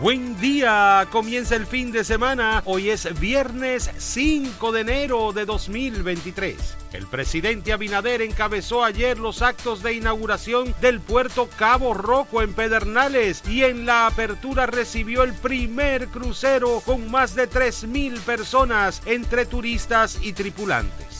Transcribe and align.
Buen 0.00 0.38
día, 0.40 1.06
comienza 1.12 1.54
el 1.54 1.66
fin 1.66 1.92
de 1.92 2.02
semana. 2.02 2.62
Hoy 2.64 2.90
es 2.90 3.08
viernes 3.20 3.88
5 3.96 4.72
de 4.72 4.80
enero 4.80 5.32
de 5.32 5.44
2023. 5.44 6.56
El 6.92 7.06
presidente 7.06 7.72
Abinader 7.72 8.20
encabezó 8.20 8.82
ayer 8.82 9.18
los 9.18 9.40
actos 9.40 9.84
de 9.84 9.92
inauguración 9.92 10.74
del 10.80 11.00
puerto 11.00 11.48
Cabo 11.56 11.94
Rojo 11.94 12.42
en 12.42 12.54
Pedernales 12.54 13.42
y 13.48 13.62
en 13.62 13.86
la 13.86 14.08
apertura 14.08 14.66
recibió 14.66 15.22
el 15.22 15.32
primer 15.32 16.08
crucero 16.08 16.82
con 16.84 17.08
más 17.08 17.36
de 17.36 17.48
3.000 17.48 18.18
personas 18.18 19.00
entre 19.06 19.46
turistas 19.46 20.18
y 20.20 20.32
tripulantes. 20.32 21.13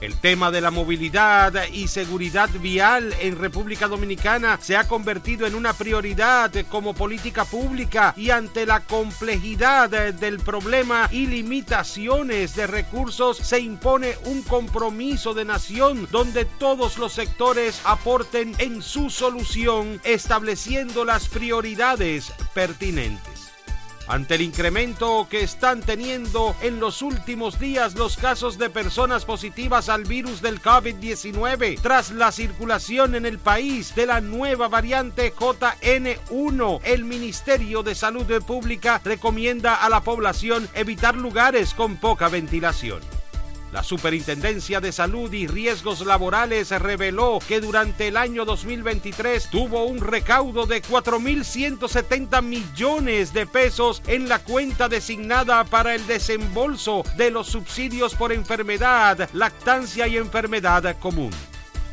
El 0.00 0.14
tema 0.14 0.52
de 0.52 0.60
la 0.60 0.70
movilidad 0.70 1.54
y 1.72 1.88
seguridad 1.88 2.48
vial 2.60 3.12
en 3.20 3.36
República 3.36 3.88
Dominicana 3.88 4.56
se 4.62 4.76
ha 4.76 4.86
convertido 4.86 5.44
en 5.44 5.56
una 5.56 5.72
prioridad 5.72 6.52
como 6.70 6.94
política 6.94 7.44
pública 7.44 8.14
y 8.16 8.30
ante 8.30 8.64
la 8.64 8.80
complejidad 8.80 9.90
del 9.90 10.38
problema 10.38 11.08
y 11.10 11.26
limitaciones 11.26 12.54
de 12.54 12.68
recursos 12.68 13.38
se 13.38 13.58
impone 13.58 14.14
un 14.26 14.42
compromiso 14.42 15.34
de 15.34 15.44
nación 15.44 16.06
donde 16.12 16.44
todos 16.44 16.96
los 16.98 17.12
sectores 17.12 17.80
aporten 17.82 18.54
en 18.58 18.82
su 18.82 19.10
solución 19.10 20.00
estableciendo 20.04 21.04
las 21.04 21.26
prioridades 21.28 22.32
pertinentes. 22.54 23.37
Ante 24.08 24.36
el 24.36 24.40
incremento 24.40 25.26
que 25.28 25.42
están 25.42 25.82
teniendo 25.82 26.56
en 26.62 26.80
los 26.80 27.02
últimos 27.02 27.60
días 27.60 27.94
los 27.94 28.16
casos 28.16 28.56
de 28.56 28.70
personas 28.70 29.26
positivas 29.26 29.90
al 29.90 30.04
virus 30.04 30.40
del 30.40 30.62
COVID-19 30.62 31.78
tras 31.82 32.10
la 32.12 32.32
circulación 32.32 33.14
en 33.14 33.26
el 33.26 33.38
país 33.38 33.94
de 33.94 34.06
la 34.06 34.22
nueva 34.22 34.68
variante 34.68 35.34
JN1, 35.34 36.80
el 36.84 37.04
Ministerio 37.04 37.82
de 37.82 37.94
Salud 37.94 38.24
Pública 38.46 38.98
recomienda 39.04 39.74
a 39.74 39.90
la 39.90 40.00
población 40.00 40.70
evitar 40.72 41.14
lugares 41.14 41.74
con 41.74 41.96
poca 41.96 42.30
ventilación. 42.30 43.17
La 43.72 43.82
Superintendencia 43.82 44.80
de 44.80 44.92
Salud 44.92 45.30
y 45.32 45.46
Riesgos 45.46 46.00
Laborales 46.00 46.70
reveló 46.70 47.38
que 47.46 47.60
durante 47.60 48.08
el 48.08 48.16
año 48.16 48.46
2023 48.46 49.50
tuvo 49.50 49.84
un 49.84 50.00
recaudo 50.00 50.64
de 50.64 50.82
4.170 50.82 52.42
millones 52.42 53.34
de 53.34 53.46
pesos 53.46 54.02
en 54.06 54.28
la 54.28 54.38
cuenta 54.38 54.88
designada 54.88 55.64
para 55.64 55.94
el 55.94 56.06
desembolso 56.06 57.04
de 57.18 57.30
los 57.30 57.48
subsidios 57.48 58.14
por 58.14 58.32
enfermedad, 58.32 59.28
lactancia 59.34 60.08
y 60.08 60.16
enfermedad 60.16 60.96
común. 60.98 61.30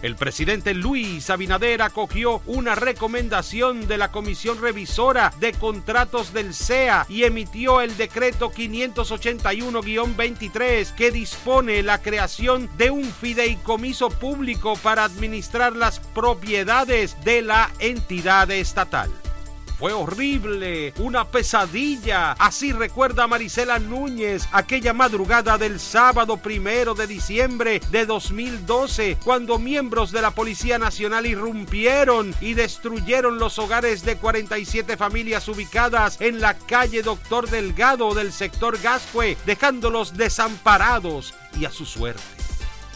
El 0.00 0.14
presidente 0.14 0.74
Luis 0.74 1.28
Abinader 1.28 1.82
acogió 1.82 2.40
una 2.46 2.76
recomendación 2.76 3.88
de 3.88 3.98
la 3.98 4.12
Comisión 4.12 4.60
Revisora 4.60 5.32
de 5.40 5.52
Contratos 5.52 6.32
del 6.32 6.54
CEA 6.54 7.04
y 7.08 7.24
emitió 7.24 7.80
el 7.80 7.96
decreto 7.96 8.52
581-23 8.52 10.94
que 10.94 11.10
dispone 11.10 11.82
la 11.82 12.00
creación 12.00 12.70
de 12.78 12.92
un 12.92 13.02
fideicomiso 13.04 14.10
público 14.10 14.76
para 14.76 15.02
administrar 15.02 15.74
las 15.74 15.98
propiedades 15.98 17.16
de 17.24 17.42
la 17.42 17.72
entidad 17.80 18.48
estatal. 18.52 19.10
Fue 19.78 19.92
horrible, 19.92 20.92
una 20.98 21.24
pesadilla. 21.24 22.32
Así 22.32 22.72
recuerda 22.72 23.28
Marisela 23.28 23.78
Núñez 23.78 24.48
aquella 24.50 24.92
madrugada 24.92 25.56
del 25.56 25.78
sábado 25.78 26.36
primero 26.38 26.94
de 26.94 27.06
diciembre 27.06 27.80
de 27.92 28.04
2012, 28.04 29.18
cuando 29.22 29.60
miembros 29.60 30.10
de 30.10 30.20
la 30.20 30.32
Policía 30.32 30.78
Nacional 30.78 31.26
irrumpieron 31.26 32.34
y 32.40 32.54
destruyeron 32.54 33.38
los 33.38 33.60
hogares 33.60 34.04
de 34.04 34.16
47 34.16 34.96
familias 34.96 35.46
ubicadas 35.46 36.20
en 36.20 36.40
la 36.40 36.54
calle 36.54 37.02
Doctor 37.02 37.48
Delgado 37.48 38.14
del 38.14 38.32
sector 38.32 38.80
Gascue, 38.82 39.36
dejándolos 39.46 40.16
desamparados 40.16 41.34
y 41.56 41.66
a 41.66 41.70
su 41.70 41.86
suerte 41.86 42.47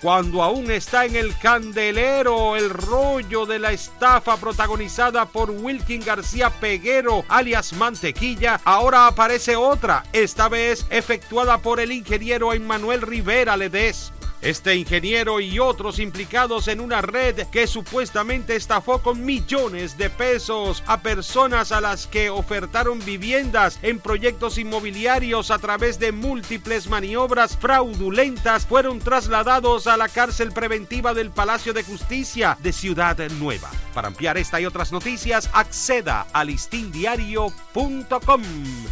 cuando 0.00 0.42
aún 0.42 0.70
está 0.70 1.04
en 1.06 1.16
el 1.16 1.36
candelero 1.38 2.56
el 2.56 2.70
rollo 2.70 3.46
de 3.46 3.58
la 3.58 3.72
estafa 3.72 4.36
protagonizada 4.36 5.26
por 5.26 5.50
Wilkin 5.50 6.04
García 6.04 6.50
Peguero, 6.50 7.24
alias 7.28 7.72
Mantequilla, 7.72 8.60
ahora 8.64 9.06
aparece 9.06 9.56
otra, 9.56 10.04
esta 10.12 10.48
vez 10.48 10.86
efectuada 10.90 11.58
por 11.58 11.80
el 11.80 11.92
ingeniero 11.92 12.52
Emmanuel 12.52 13.02
Rivera 13.02 13.56
Ledés. 13.56 14.12
Este 14.42 14.76
ingeniero 14.76 15.40
y 15.40 15.58
otros 15.58 15.98
implicados 15.98 16.68
en 16.68 16.80
una 16.80 17.00
red 17.00 17.46
que 17.48 17.66
supuestamente 17.66 18.54
estafó 18.54 19.02
con 19.02 19.24
millones 19.24 19.98
de 19.98 20.10
pesos 20.10 20.82
a 20.86 21.00
personas 21.00 21.72
a 21.72 21.80
las 21.80 22.06
que 22.06 22.30
ofertaron 22.30 23.04
viviendas 23.04 23.78
en 23.82 23.98
proyectos 23.98 24.58
inmobiliarios 24.58 25.50
a 25.50 25.58
través 25.58 25.98
de 25.98 26.12
múltiples 26.12 26.88
maniobras 26.88 27.56
fraudulentas 27.56 28.66
fueron 28.66 28.98
trasladados 28.98 29.86
a 29.86 29.96
la 29.96 30.08
cárcel 30.08 30.52
preventiva 30.52 31.14
del 31.14 31.30
Palacio 31.30 31.72
de 31.72 31.82
Justicia 31.82 32.56
de 32.62 32.72
Ciudad 32.72 33.18
Nueva. 33.38 33.70
Para 33.94 34.08
ampliar 34.08 34.36
esta 34.36 34.60
y 34.60 34.66
otras 34.66 34.92
noticias, 34.92 35.48
acceda 35.52 36.26
a 36.32 36.44
listindiario.com. 36.44 38.42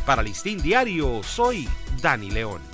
Para 0.07 0.23
Listín 0.23 0.63
Diario, 0.63 1.23
soy 1.23 1.69
Dani 2.01 2.31
León. 2.31 2.74